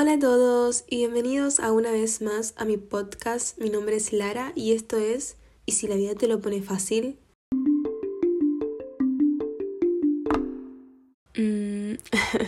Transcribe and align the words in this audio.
Hola 0.00 0.14
a 0.14 0.18
todos 0.18 0.84
y 0.88 0.96
bienvenidos 0.96 1.60
a 1.60 1.72
una 1.72 1.90
vez 1.90 2.22
más 2.22 2.54
a 2.56 2.64
mi 2.64 2.78
podcast. 2.78 3.58
Mi 3.58 3.68
nombre 3.68 3.96
es 3.96 4.14
Lara 4.14 4.50
y 4.54 4.72
esto 4.72 4.96
es 4.96 5.36
¿Y 5.66 5.72
si 5.72 5.88
la 5.88 5.96
vida 5.96 6.14
te 6.14 6.26
lo 6.26 6.40
pone 6.40 6.62
fácil? 6.62 7.18
Mm, 11.36 11.96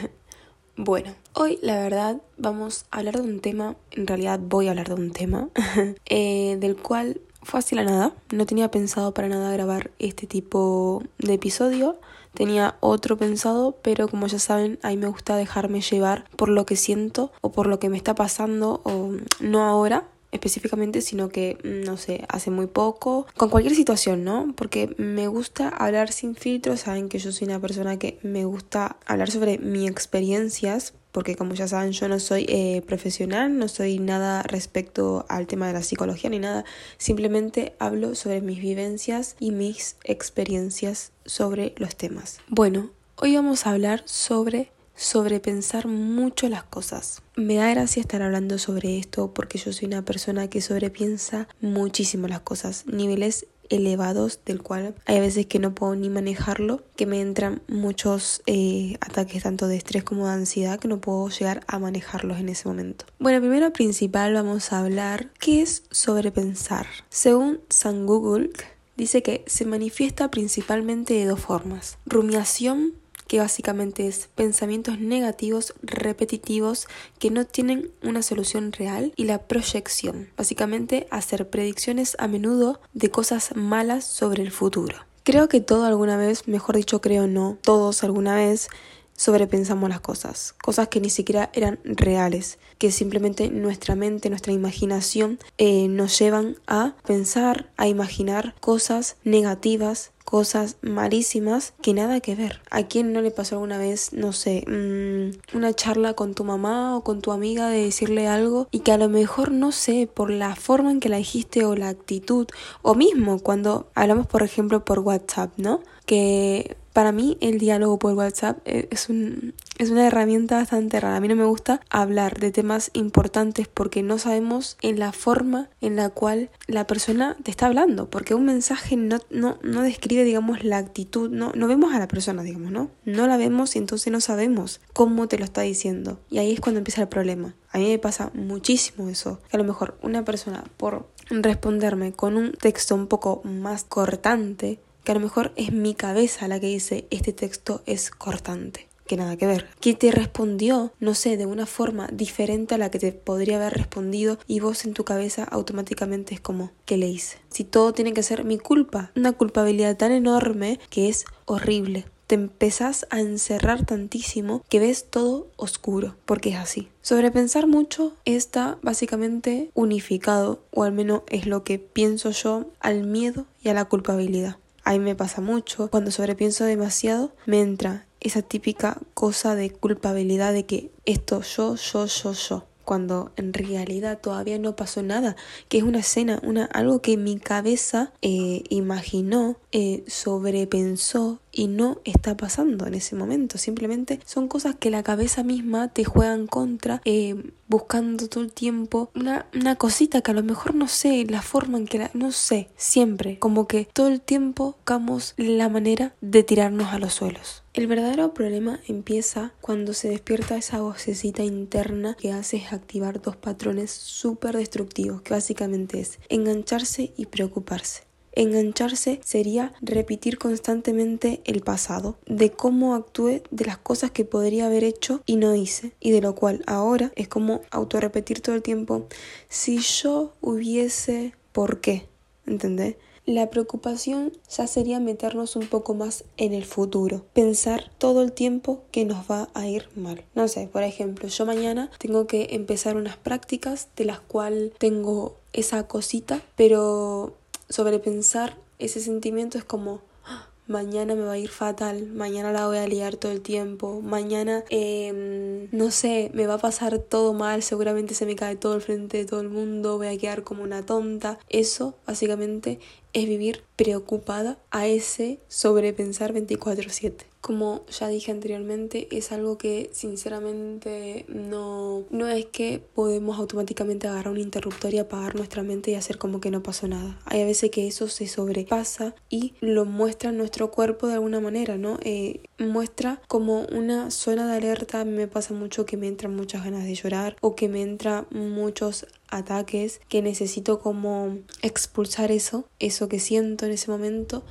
bueno, 0.76 1.14
hoy 1.34 1.58
la 1.60 1.78
verdad 1.78 2.22
vamos 2.38 2.86
a 2.90 3.00
hablar 3.00 3.16
de 3.16 3.28
un 3.28 3.40
tema, 3.40 3.76
en 3.90 4.06
realidad 4.06 4.40
voy 4.42 4.68
a 4.68 4.70
hablar 4.70 4.88
de 4.88 4.94
un 4.94 5.12
tema, 5.12 5.50
eh, 6.06 6.56
del 6.58 6.76
cual 6.76 7.20
fue 7.42 7.60
así 7.60 7.74
la 7.74 7.84
nada. 7.84 8.12
No 8.32 8.46
tenía 8.46 8.70
pensado 8.70 9.12
para 9.14 9.28
nada 9.28 9.52
grabar 9.52 9.90
este 9.98 10.26
tipo 10.26 11.02
de 11.18 11.34
episodio. 11.34 11.98
Tenía 12.34 12.76
otro 12.80 13.18
pensado, 13.18 13.76
pero 13.82 14.08
como 14.08 14.26
ya 14.26 14.38
saben, 14.38 14.78
a 14.82 14.88
mí 14.88 14.96
me 14.96 15.08
gusta 15.08 15.36
dejarme 15.36 15.82
llevar 15.82 16.24
por 16.36 16.48
lo 16.48 16.64
que 16.64 16.76
siento 16.76 17.30
o 17.42 17.52
por 17.52 17.66
lo 17.66 17.78
que 17.78 17.90
me 17.90 17.98
está 17.98 18.14
pasando, 18.14 18.80
o 18.84 19.12
no 19.40 19.64
ahora, 19.64 20.04
específicamente, 20.30 21.02
sino 21.02 21.28
que, 21.28 21.58
no 21.62 21.98
sé, 21.98 22.24
hace 22.28 22.50
muy 22.50 22.66
poco, 22.66 23.26
con 23.36 23.50
cualquier 23.50 23.74
situación, 23.74 24.24
¿no? 24.24 24.54
Porque 24.56 24.94
me 24.96 25.28
gusta 25.28 25.68
hablar 25.68 26.10
sin 26.10 26.34
filtros, 26.34 26.80
saben 26.80 27.10
que 27.10 27.18
yo 27.18 27.32
soy 27.32 27.48
una 27.48 27.60
persona 27.60 27.98
que 27.98 28.18
me 28.22 28.46
gusta 28.46 28.96
hablar 29.04 29.30
sobre 29.30 29.58
mis 29.58 29.90
experiencias, 29.90 30.94
porque 31.12 31.36
como 31.36 31.54
ya 31.54 31.68
saben 31.68 31.92
yo 31.92 32.08
no 32.08 32.18
soy 32.18 32.46
eh, 32.48 32.82
profesional, 32.86 33.56
no 33.56 33.68
soy 33.68 33.98
nada 33.98 34.42
respecto 34.42 35.24
al 35.28 35.46
tema 35.46 35.66
de 35.68 35.74
la 35.74 35.82
psicología 35.82 36.30
ni 36.30 36.38
nada, 36.38 36.64
simplemente 36.98 37.74
hablo 37.78 38.14
sobre 38.14 38.40
mis 38.40 38.60
vivencias 38.60 39.36
y 39.38 39.52
mis 39.52 39.96
experiencias 40.04 41.12
sobre 41.24 41.74
los 41.76 41.94
temas. 41.96 42.40
Bueno, 42.48 42.90
hoy 43.16 43.36
vamos 43.36 43.66
a 43.66 43.70
hablar 43.70 44.02
sobre 44.06 44.72
sobrepensar 44.94 45.86
mucho 45.88 46.48
las 46.48 46.64
cosas. 46.64 47.22
Me 47.34 47.56
da 47.56 47.70
gracia 47.70 48.00
estar 48.00 48.22
hablando 48.22 48.58
sobre 48.58 48.98
esto 48.98 49.32
porque 49.34 49.58
yo 49.58 49.72
soy 49.72 49.86
una 49.86 50.04
persona 50.04 50.48
que 50.48 50.60
sobrepiensa 50.60 51.48
muchísimo 51.60 52.28
las 52.28 52.40
cosas, 52.40 52.86
niveles 52.86 53.46
elevados 53.72 54.40
del 54.44 54.62
cual 54.62 54.94
hay 55.06 55.20
veces 55.20 55.46
que 55.46 55.58
no 55.58 55.74
puedo 55.74 55.96
ni 55.96 56.08
manejarlo, 56.08 56.82
que 56.96 57.06
me 57.06 57.20
entran 57.20 57.62
muchos 57.68 58.42
eh, 58.46 58.96
ataques 59.00 59.42
tanto 59.42 59.66
de 59.66 59.76
estrés 59.76 60.04
como 60.04 60.26
de 60.26 60.34
ansiedad 60.34 60.78
que 60.78 60.88
no 60.88 61.00
puedo 61.00 61.28
llegar 61.28 61.64
a 61.66 61.78
manejarlos 61.78 62.38
en 62.38 62.48
ese 62.48 62.68
momento. 62.68 63.06
Bueno, 63.18 63.40
primero 63.40 63.72
principal 63.72 64.34
vamos 64.34 64.72
a 64.72 64.80
hablar 64.80 65.30
qué 65.38 65.62
es 65.62 65.84
sobrepensar. 65.90 66.86
Según 67.08 67.60
San 67.68 68.06
Google, 68.06 68.50
dice 68.96 69.22
que 69.22 69.44
se 69.46 69.64
manifiesta 69.64 70.30
principalmente 70.30 71.14
de 71.14 71.24
dos 71.24 71.40
formas. 71.40 71.98
Rumiación 72.06 72.94
que 73.32 73.38
básicamente 73.38 74.06
es 74.08 74.28
pensamientos 74.34 74.98
negativos 74.98 75.72
repetitivos 75.82 76.86
que 77.18 77.30
no 77.30 77.46
tienen 77.46 77.90
una 78.02 78.20
solución 78.20 78.72
real 78.72 79.14
y 79.16 79.24
la 79.24 79.38
proyección, 79.38 80.28
básicamente 80.36 81.06
hacer 81.10 81.48
predicciones 81.48 82.14
a 82.18 82.28
menudo 82.28 82.78
de 82.92 83.10
cosas 83.10 83.56
malas 83.56 84.04
sobre 84.04 84.42
el 84.42 84.50
futuro. 84.50 84.98
Creo 85.22 85.48
que 85.48 85.62
todo 85.62 85.86
alguna 85.86 86.18
vez, 86.18 86.46
mejor 86.46 86.76
dicho 86.76 87.00
creo 87.00 87.26
no, 87.26 87.56
todos 87.62 88.04
alguna 88.04 88.34
vez 88.34 88.68
sobrepensamos 89.16 89.88
las 89.88 90.00
cosas, 90.00 90.54
cosas 90.62 90.88
que 90.88 91.00
ni 91.00 91.08
siquiera 91.08 91.48
eran 91.54 91.78
reales, 91.84 92.58
que 92.76 92.92
simplemente 92.92 93.48
nuestra 93.48 93.94
mente, 93.94 94.28
nuestra 94.28 94.52
imaginación 94.52 95.38
eh, 95.56 95.88
nos 95.88 96.18
llevan 96.18 96.56
a 96.66 96.96
pensar, 97.06 97.70
a 97.78 97.88
imaginar 97.88 98.54
cosas 98.60 99.16
negativas 99.24 100.12
cosas 100.24 100.76
malísimas 100.82 101.74
que 101.82 101.94
nada 101.94 102.20
que 102.20 102.34
ver. 102.34 102.60
¿A 102.70 102.84
quién 102.84 103.12
no 103.12 103.20
le 103.20 103.30
pasó 103.30 103.56
alguna 103.56 103.78
vez, 103.78 104.12
no 104.12 104.32
sé, 104.32 104.64
mm, 104.66 105.56
una 105.56 105.74
charla 105.74 106.14
con 106.14 106.34
tu 106.34 106.44
mamá 106.44 106.96
o 106.96 107.04
con 107.04 107.20
tu 107.20 107.32
amiga 107.32 107.68
de 107.68 107.84
decirle 107.84 108.28
algo 108.28 108.68
y 108.70 108.80
que 108.80 108.92
a 108.92 108.98
lo 108.98 109.08
mejor, 109.08 109.52
no 109.52 109.72
sé, 109.72 110.08
por 110.12 110.30
la 110.30 110.56
forma 110.56 110.90
en 110.90 111.00
que 111.00 111.08
la 111.08 111.18
dijiste 111.18 111.64
o 111.64 111.76
la 111.76 111.88
actitud, 111.88 112.46
o 112.82 112.94
mismo 112.94 113.38
cuando 113.40 113.88
hablamos, 113.94 114.26
por 114.26 114.42
ejemplo, 114.42 114.84
por 114.84 115.00
WhatsApp, 115.00 115.52
¿no? 115.56 115.80
Que 116.06 116.76
para 116.92 117.12
mí 117.12 117.38
el 117.40 117.58
diálogo 117.58 117.98
por 117.98 118.12
WhatsApp 118.14 118.58
eh, 118.64 118.88
es, 118.90 119.08
un, 119.08 119.54
es 119.78 119.90
una 119.90 120.06
herramienta 120.06 120.56
bastante 120.56 121.00
rara. 121.00 121.16
A 121.16 121.20
mí 121.20 121.28
no 121.28 121.36
me 121.36 121.44
gusta 121.44 121.80
hablar 121.88 122.38
de 122.38 122.50
temas 122.50 122.90
importantes 122.92 123.66
porque 123.68 124.02
no 124.02 124.18
sabemos 124.18 124.76
en 124.82 124.98
la 124.98 125.12
forma 125.12 125.68
en 125.80 125.96
la 125.96 126.10
cual 126.10 126.50
la 126.66 126.86
persona 126.86 127.36
te 127.42 127.50
está 127.50 127.66
hablando. 127.66 128.10
Porque 128.10 128.34
un 128.34 128.44
mensaje 128.44 128.96
no, 128.96 129.20
no, 129.30 129.58
no 129.62 129.82
describe, 129.82 130.11
digamos, 130.20 130.64
la 130.64 130.78
actitud. 130.78 131.30
No, 131.30 131.52
no 131.54 131.66
vemos 131.66 131.94
a 131.94 131.98
la 131.98 132.08
persona, 132.08 132.42
digamos, 132.42 132.70
¿no? 132.70 132.90
No 133.04 133.26
la 133.26 133.36
vemos 133.36 133.74
y 133.74 133.78
entonces 133.78 134.12
no 134.12 134.20
sabemos 134.20 134.80
cómo 134.92 135.28
te 135.28 135.38
lo 135.38 135.44
está 135.44 135.62
diciendo. 135.62 136.20
Y 136.30 136.38
ahí 136.38 136.52
es 136.52 136.60
cuando 136.60 136.78
empieza 136.78 137.02
el 137.02 137.08
problema. 137.08 137.54
A 137.70 137.78
mí 137.78 137.88
me 137.88 137.98
pasa 137.98 138.30
muchísimo 138.34 139.08
eso. 139.08 139.40
A 139.50 139.56
lo 139.56 139.64
mejor 139.64 139.98
una 140.02 140.24
persona 140.24 140.64
por 140.76 141.08
responderme 141.30 142.12
con 142.12 142.36
un 142.36 142.52
texto 142.52 142.94
un 142.94 143.06
poco 143.06 143.40
más 143.44 143.84
cortante 143.84 144.78
que 145.04 145.12
a 145.12 145.14
lo 145.14 145.20
mejor 145.20 145.52
es 145.56 145.72
mi 145.72 145.94
cabeza 145.94 146.48
la 146.48 146.60
que 146.60 146.68
dice 146.68 147.06
este 147.10 147.32
texto 147.32 147.82
es 147.86 148.10
cortante. 148.10 148.88
Que 149.06 149.16
nada 149.16 149.36
que 149.36 149.46
ver. 149.46 149.68
Que 149.80 149.94
te 149.94 150.10
respondió, 150.10 150.92
no 151.00 151.14
sé, 151.14 151.36
de 151.36 151.46
una 151.46 151.66
forma 151.66 152.08
diferente 152.12 152.74
a 152.74 152.78
la 152.78 152.90
que 152.90 152.98
te 152.98 153.12
podría 153.12 153.56
haber 153.56 153.74
respondido 153.74 154.38
y 154.46 154.60
vos 154.60 154.84
en 154.84 154.94
tu 154.94 155.04
cabeza 155.04 155.44
automáticamente 155.44 156.34
es 156.34 156.40
como, 156.40 156.70
¿qué 156.84 156.96
le 156.96 157.08
hice? 157.08 157.38
Si 157.50 157.64
todo 157.64 157.92
tiene 157.92 158.12
que 158.12 158.22
ser 158.22 158.44
mi 158.44 158.58
culpa, 158.58 159.10
una 159.16 159.32
culpabilidad 159.32 159.96
tan 159.96 160.12
enorme 160.12 160.78
que 160.90 161.08
es 161.08 161.24
horrible 161.46 162.06
te 162.32 162.36
empezás 162.36 163.06
a 163.10 163.20
encerrar 163.20 163.84
tantísimo 163.84 164.64
que 164.70 164.78
ves 164.78 165.10
todo 165.10 165.48
oscuro, 165.56 166.16
porque 166.24 166.48
es 166.48 166.56
así. 166.56 166.88
Sobrepensar 167.02 167.66
mucho 167.66 168.14
está 168.24 168.78
básicamente 168.80 169.70
unificado, 169.74 170.62
o 170.70 170.84
al 170.84 170.92
menos 170.92 171.24
es 171.28 171.44
lo 171.44 171.62
que 171.62 171.78
pienso 171.78 172.30
yo, 172.30 172.70
al 172.80 173.04
miedo 173.04 173.44
y 173.62 173.68
a 173.68 173.74
la 173.74 173.84
culpabilidad. 173.84 174.56
A 174.82 174.92
mí 174.92 174.98
me 174.98 175.14
pasa 175.14 175.42
mucho. 175.42 175.88
Cuando 175.90 176.10
sobrepienso 176.10 176.64
demasiado, 176.64 177.32
me 177.44 177.60
entra 177.60 178.06
esa 178.22 178.42
típica 178.42 178.98
cosa 179.14 179.54
de 179.54 179.70
culpabilidad 179.70 180.52
de 180.52 180.64
que 180.64 180.90
esto 181.04 181.42
yo, 181.42 181.76
yo, 181.76 182.06
yo, 182.06 182.32
yo 182.32 182.66
cuando 182.84 183.32
en 183.36 183.52
realidad 183.52 184.20
todavía 184.20 184.58
no 184.58 184.76
pasó 184.76 185.02
nada, 185.02 185.36
que 185.68 185.78
es 185.78 185.84
una 185.84 186.00
escena, 186.00 186.40
una, 186.42 186.64
algo 186.66 187.00
que 187.00 187.16
mi 187.16 187.38
cabeza 187.38 188.12
eh, 188.22 188.64
imaginó, 188.68 189.56
eh, 189.70 190.04
sobrepensó 190.06 191.40
y 191.52 191.68
no 191.68 192.00
está 192.04 192.36
pasando 192.36 192.86
en 192.86 192.94
ese 192.94 193.14
momento. 193.14 193.58
Simplemente 193.58 194.18
son 194.24 194.48
cosas 194.48 194.74
que 194.74 194.90
la 194.90 195.02
cabeza 195.02 195.44
misma 195.44 195.88
te 195.88 196.04
juegan 196.04 196.46
contra, 196.46 197.00
eh, 197.04 197.36
buscando 197.68 198.28
todo 198.28 198.42
el 198.42 198.52
tiempo 198.52 199.10
una, 199.14 199.46
una 199.54 199.76
cosita 199.76 200.22
que 200.22 200.30
a 200.30 200.34
lo 200.34 200.42
mejor 200.42 200.74
no 200.74 200.88
sé, 200.88 201.24
la 201.28 201.42
forma 201.42 201.78
en 201.78 201.86
que 201.86 201.98
la, 201.98 202.10
no 202.14 202.32
sé, 202.32 202.68
siempre, 202.76 203.38
como 203.38 203.66
que 203.66 203.88
todo 203.92 204.08
el 204.08 204.20
tiempo 204.20 204.72
buscamos 204.76 205.34
la 205.36 205.68
manera 205.68 206.14
de 206.20 206.42
tirarnos 206.42 206.92
a 206.92 206.98
los 206.98 207.14
suelos. 207.14 207.62
El 207.74 207.86
verdadero 207.86 208.34
problema 208.34 208.80
empieza 208.86 209.52
cuando 209.60 209.94
se 209.94 210.08
despierta 210.08 210.56
esa 210.56 210.80
vocecita 210.80 211.42
interna 211.42 212.14
que 212.14 212.32
hace 212.32 212.62
activar 212.70 213.22
dos 213.22 213.36
patrones 213.36 213.90
súper 213.90 214.56
destructivos, 214.56 215.22
que 215.22 215.34
básicamente 215.34 216.00
es 216.00 216.18
engancharse 216.28 217.12
y 217.16 217.26
preocuparse. 217.26 218.11
Engancharse 218.34 219.20
sería 219.24 219.72
repetir 219.80 220.38
constantemente 220.38 221.40
el 221.44 221.60
pasado, 221.60 222.16
de 222.26 222.50
cómo 222.50 222.94
actué, 222.94 223.42
de 223.50 223.64
las 223.64 223.78
cosas 223.78 224.10
que 224.10 224.24
podría 224.24 224.66
haber 224.66 224.84
hecho 224.84 225.22
y 225.26 225.36
no 225.36 225.54
hice, 225.54 225.92
y 226.00 226.10
de 226.10 226.20
lo 226.20 226.34
cual 226.34 226.62
ahora 226.66 227.12
es 227.14 227.28
como 227.28 227.60
autorrepetir 227.70 228.40
todo 228.40 228.54
el 228.54 228.62
tiempo, 228.62 229.06
si 229.48 229.78
yo 229.78 230.32
hubiese, 230.40 231.34
¿por 231.52 231.80
qué? 231.80 232.06
¿Entendés? 232.46 232.96
La 233.24 233.50
preocupación 233.50 234.32
ya 234.50 234.66
sería 234.66 234.98
meternos 234.98 235.54
un 235.54 235.68
poco 235.68 235.94
más 235.94 236.24
en 236.38 236.52
el 236.52 236.64
futuro, 236.64 237.24
pensar 237.32 237.88
todo 237.98 238.20
el 238.20 238.32
tiempo 238.32 238.82
que 238.90 239.04
nos 239.04 239.30
va 239.30 239.48
a 239.54 239.68
ir 239.68 239.88
mal. 239.94 240.24
No 240.34 240.48
sé, 240.48 240.66
por 240.66 240.82
ejemplo, 240.82 241.28
yo 241.28 241.46
mañana 241.46 241.88
tengo 241.98 242.26
que 242.26 242.48
empezar 242.50 242.96
unas 242.96 243.16
prácticas 243.16 243.88
de 243.94 244.06
las 244.06 244.18
cuales 244.18 244.72
tengo 244.76 245.36
esa 245.52 245.86
cosita, 245.86 246.42
pero 246.56 247.36
sobrepensar 247.72 248.56
ese 248.78 249.00
sentimiento 249.00 249.56
es 249.58 249.64
como 249.64 250.02
ah, 250.24 250.48
mañana 250.66 251.14
me 251.14 251.22
va 251.22 251.32
a 251.32 251.38
ir 251.38 251.48
fatal, 251.48 252.08
mañana 252.08 252.52
la 252.52 252.66
voy 252.66 252.78
a 252.78 252.86
liar 252.86 253.16
todo 253.16 253.32
el 253.32 253.40
tiempo, 253.40 254.00
mañana, 254.02 254.64
em, 254.70 255.51
no 255.70 255.90
sé, 255.90 256.30
me 256.34 256.46
va 256.46 256.54
a 256.54 256.58
pasar 256.58 256.98
todo 256.98 257.32
mal, 257.32 257.62
seguramente 257.62 258.14
se 258.14 258.26
me 258.26 258.36
cae 258.36 258.56
todo 258.56 258.74
el 258.74 258.80
frente 258.80 259.18
de 259.18 259.24
todo 259.24 259.40
el 259.40 259.48
mundo, 259.48 259.98
voy 259.98 260.08
a 260.08 260.18
quedar 260.18 260.42
como 260.42 260.62
una 260.62 260.84
tonta. 260.84 261.38
Eso 261.48 261.96
básicamente 262.06 262.78
es 263.12 263.26
vivir 263.26 263.62
preocupada 263.76 264.58
a 264.70 264.86
ese 264.86 265.40
sobrepensar 265.48 266.32
24/7. 266.32 267.26
Como 267.40 267.84
ya 267.88 268.06
dije 268.06 268.30
anteriormente, 268.30 269.08
es 269.10 269.32
algo 269.32 269.58
que 269.58 269.90
sinceramente 269.92 271.26
no, 271.28 272.04
no 272.10 272.28
es 272.28 272.46
que 272.46 272.80
podemos 272.94 273.38
automáticamente 273.40 274.06
agarrar 274.06 274.32
un 274.32 274.38
interruptor 274.38 274.94
y 274.94 274.98
apagar 274.98 275.34
nuestra 275.34 275.64
mente 275.64 275.90
y 275.90 275.96
hacer 275.96 276.18
como 276.18 276.40
que 276.40 276.52
no 276.52 276.62
pasó 276.62 276.86
nada. 276.86 277.18
Hay 277.24 277.40
a 277.40 277.44
veces 277.44 277.72
que 277.72 277.88
eso 277.88 278.06
se 278.06 278.28
sobrepasa 278.28 279.16
y 279.28 279.54
lo 279.60 279.84
muestra 279.84 280.30
nuestro 280.30 280.70
cuerpo 280.70 281.08
de 281.08 281.14
alguna 281.14 281.40
manera, 281.40 281.76
¿no? 281.76 281.98
Eh, 282.04 282.42
muestra 282.70 283.20
como 283.28 283.62
una 283.66 284.10
zona 284.10 284.46
de 284.46 284.56
alerta. 284.56 285.04
Me 285.04 285.28
pasa 285.28 285.54
mucho 285.54 285.86
que 285.86 285.96
me 285.96 286.08
entran 286.08 286.34
muchas 286.34 286.64
ganas 286.64 286.84
de 286.84 286.94
llorar 286.94 287.36
o 287.40 287.54
que 287.54 287.68
me 287.68 287.82
entran 287.82 288.26
muchos 288.30 289.06
ataques 289.28 290.00
que 290.08 290.22
necesito 290.22 290.80
como 290.80 291.38
expulsar 291.62 292.30
eso, 292.30 292.66
eso 292.78 293.08
que 293.08 293.20
siento 293.20 293.66
en 293.66 293.72
ese 293.72 293.90
momento 293.90 294.44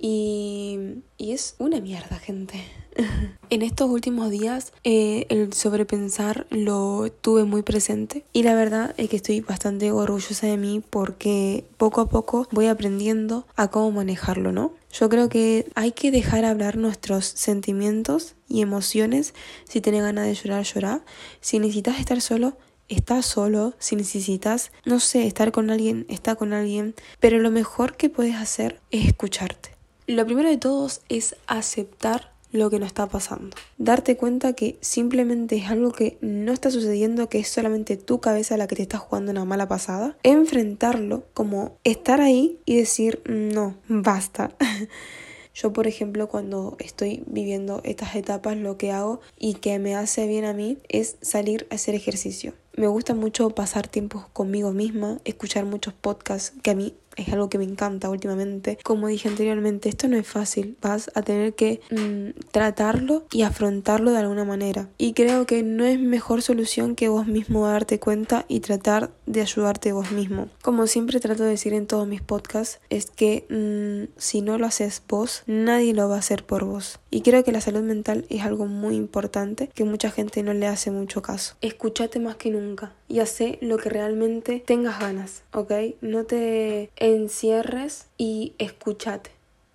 y, 0.00 1.02
es 1.18 1.54
una 1.58 1.80
mierda, 1.80 2.18
gente. 2.18 2.64
en 3.50 3.62
estos 3.62 3.88
últimos 3.88 4.30
días 4.30 4.72
eh, 4.82 5.26
el 5.28 5.52
sobrepensar 5.52 6.46
lo 6.50 7.10
tuve 7.20 7.44
muy 7.44 7.62
presente 7.62 8.24
y 8.32 8.42
la 8.42 8.54
verdad 8.54 8.94
es 8.96 9.08
que 9.08 9.16
estoy 9.16 9.40
bastante 9.40 9.92
orgullosa 9.92 10.48
de 10.48 10.56
mí 10.56 10.82
porque 10.90 11.64
poco 11.76 12.00
a 12.00 12.08
poco 12.08 12.48
voy 12.50 12.66
aprendiendo 12.66 13.46
a 13.54 13.68
cómo 13.68 13.92
manejarlo, 13.92 14.50
¿no? 14.50 14.72
Yo 14.92 15.08
creo 15.08 15.28
que 15.28 15.70
hay 15.76 15.92
que 15.92 16.10
dejar 16.10 16.44
hablar 16.44 16.76
nuestros 16.76 17.26
sentimientos 17.26 18.34
y 18.48 18.60
emociones. 18.62 19.34
Si 19.64 19.80
tienes 19.80 20.02
ganas 20.02 20.26
de 20.26 20.34
llorar, 20.34 20.64
llorar. 20.64 21.04
Si 21.40 21.60
necesitas 21.60 22.00
estar 22.00 22.20
solo, 22.20 22.56
estás 22.88 23.24
solo, 23.24 23.74
si 23.78 23.94
necesitas, 23.94 24.72
no 24.84 24.98
sé, 24.98 25.26
estar 25.26 25.52
con 25.52 25.70
alguien, 25.70 26.06
está 26.08 26.34
con 26.34 26.52
alguien, 26.52 26.94
pero 27.20 27.38
lo 27.38 27.50
mejor 27.52 27.96
que 27.96 28.10
puedes 28.10 28.34
hacer 28.34 28.80
es 28.90 29.06
escucharte. 29.06 29.79
Lo 30.10 30.26
primero 30.26 30.48
de 30.48 30.56
todos 30.56 31.02
es 31.08 31.36
aceptar 31.46 32.32
lo 32.50 32.68
que 32.68 32.80
nos 32.80 32.88
está 32.88 33.06
pasando. 33.06 33.56
Darte 33.78 34.16
cuenta 34.16 34.54
que 34.54 34.76
simplemente 34.80 35.54
es 35.54 35.70
algo 35.70 35.92
que 35.92 36.18
no 36.20 36.50
está 36.50 36.72
sucediendo, 36.72 37.28
que 37.28 37.38
es 37.38 37.46
solamente 37.46 37.96
tu 37.96 38.20
cabeza 38.20 38.56
la 38.56 38.66
que 38.66 38.74
te 38.74 38.82
está 38.82 38.98
jugando 38.98 39.30
una 39.30 39.44
mala 39.44 39.68
pasada. 39.68 40.16
Enfrentarlo 40.24 41.22
como 41.32 41.78
estar 41.84 42.20
ahí 42.20 42.58
y 42.64 42.74
decir, 42.74 43.22
no, 43.24 43.76
basta. 43.86 44.50
Yo, 45.54 45.72
por 45.72 45.86
ejemplo, 45.86 46.28
cuando 46.28 46.76
estoy 46.80 47.22
viviendo 47.28 47.80
estas 47.84 48.16
etapas, 48.16 48.56
lo 48.56 48.76
que 48.78 48.90
hago 48.90 49.20
y 49.38 49.54
que 49.54 49.78
me 49.78 49.94
hace 49.94 50.26
bien 50.26 50.44
a 50.44 50.52
mí 50.52 50.78
es 50.88 51.18
salir 51.20 51.68
a 51.70 51.76
hacer 51.76 51.94
ejercicio. 51.94 52.54
Me 52.76 52.88
gusta 52.88 53.14
mucho 53.14 53.50
pasar 53.50 53.86
tiempo 53.86 54.28
conmigo 54.32 54.72
misma, 54.72 55.18
escuchar 55.24 55.66
muchos 55.66 55.94
podcasts 55.94 56.52
que 56.62 56.70
a 56.70 56.74
mí 56.74 56.94
es 57.20 57.32
algo 57.32 57.48
que 57.48 57.58
me 57.58 57.64
encanta 57.64 58.10
últimamente. 58.10 58.78
Como 58.82 59.08
dije 59.08 59.28
anteriormente, 59.28 59.88
esto 59.88 60.08
no 60.08 60.16
es 60.16 60.26
fácil. 60.26 60.76
Vas 60.80 61.10
a 61.14 61.22
tener 61.22 61.54
que 61.54 61.80
mm, 61.90 62.38
tratarlo 62.50 63.24
y 63.32 63.42
afrontarlo 63.42 64.10
de 64.10 64.18
alguna 64.18 64.44
manera. 64.44 64.88
Y 64.98 65.12
creo 65.12 65.46
que 65.46 65.62
no 65.62 65.84
es 65.84 65.98
mejor 65.98 66.42
solución 66.42 66.96
que 66.96 67.08
vos 67.08 67.26
mismo 67.26 67.66
darte 67.66 67.98
cuenta 68.00 68.44
y 68.48 68.60
tratar 68.60 69.10
de 69.26 69.42
ayudarte 69.42 69.92
vos 69.92 70.12
mismo. 70.12 70.48
Como 70.62 70.86
siempre 70.86 71.20
trato 71.20 71.44
de 71.44 71.50
decir 71.50 71.74
en 71.74 71.86
todos 71.86 72.06
mis 72.06 72.22
podcasts, 72.22 72.80
es 72.90 73.10
que 73.10 73.46
mm, 73.48 74.18
si 74.18 74.42
no 74.42 74.58
lo 74.58 74.66
haces 74.66 75.02
vos, 75.08 75.42
nadie 75.46 75.94
lo 75.94 76.08
va 76.08 76.16
a 76.16 76.20
hacer 76.20 76.44
por 76.44 76.64
vos. 76.64 77.00
Y 77.10 77.22
creo 77.22 77.44
que 77.44 77.52
la 77.52 77.60
salud 77.60 77.82
mental 77.82 78.26
es 78.28 78.42
algo 78.42 78.66
muy 78.66 78.96
importante 78.96 79.68
que 79.68 79.84
mucha 79.84 80.10
gente 80.10 80.42
no 80.42 80.54
le 80.54 80.66
hace 80.66 80.90
mucho 80.90 81.22
caso. 81.22 81.56
Escúchate 81.60 82.20
más 82.20 82.36
que 82.36 82.50
nunca 82.50 82.94
y 83.10 83.18
hace 83.18 83.58
lo 83.60 83.76
que 83.76 83.90
realmente 83.90 84.62
tengas 84.64 85.00
ganas, 85.00 85.42
¿ok? 85.52 85.72
No 86.00 86.24
te 86.24 86.90
encierres 86.96 88.06
y 88.16 88.54
escúchate. 88.58 89.30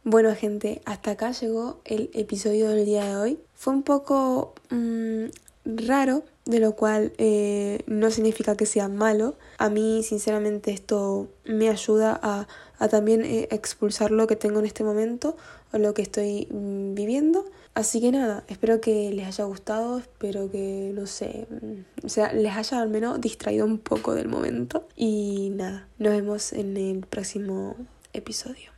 Bueno 0.05 0.33
gente, 0.35 0.81
hasta 0.85 1.11
acá 1.11 1.31
llegó 1.31 1.81
el 1.83 2.09
episodio 2.13 2.69
del 2.69 2.85
día 2.85 3.03
de 3.03 3.15
hoy. 3.17 3.39
Fue 3.53 3.73
un 3.73 3.83
poco 3.83 4.53
mm, 4.69 5.25
raro, 5.65 6.23
de 6.45 6.59
lo 6.59 6.75
cual 6.75 7.11
eh, 7.17 7.81
no 7.87 8.09
significa 8.09 8.55
que 8.55 8.65
sea 8.65 8.87
malo. 8.87 9.35
A 9.57 9.69
mí 9.69 10.01
sinceramente 10.03 10.71
esto 10.71 11.27
me 11.43 11.69
ayuda 11.69 12.17
a, 12.23 12.47
a 12.79 12.87
también 12.87 13.23
eh, 13.23 13.47
expulsar 13.51 14.11
lo 14.11 14.27
que 14.27 14.35
tengo 14.35 14.59
en 14.59 14.65
este 14.65 14.83
momento 14.83 15.37
o 15.73 15.77
lo 15.77 15.93
que 15.93 16.01
estoy 16.01 16.47
mm, 16.51 16.93
viviendo. 16.93 17.45
Así 17.73 17.99
que 17.99 18.11
nada, 18.11 18.43
espero 18.47 18.79
que 18.79 19.11
les 19.11 19.27
haya 19.27 19.43
gustado, 19.43 19.99
espero 19.99 20.49
que, 20.49 20.91
no 20.93 21.07
sé, 21.07 21.47
mm, 21.49 22.05
o 22.05 22.09
sea, 22.09 22.33
les 22.33 22.55
haya 22.55 22.81
al 22.81 22.89
menos 22.89 23.19
distraído 23.19 23.65
un 23.65 23.79
poco 23.79 24.13
del 24.13 24.27
momento. 24.27 24.87
Y 24.95 25.51
nada, 25.55 25.87
nos 25.97 26.13
vemos 26.13 26.53
en 26.53 26.77
el 26.77 27.05
próximo 27.05 27.75
episodio. 28.13 28.74